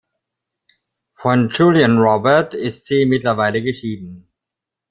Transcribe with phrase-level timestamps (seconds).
[1.13, 4.27] Von Julien Robert ist sie mittlerweile geschieden.